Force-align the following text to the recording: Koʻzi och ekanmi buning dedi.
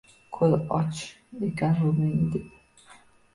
Koʻzi 0.37 0.57
och 0.77 1.43
ekanmi 1.49 1.93
buning 1.99 2.25
dedi. 2.37 2.91